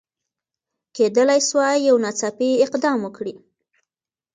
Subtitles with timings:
[0.95, 3.33] کېدلای سوای یو ناڅاپي اقدام وکړي.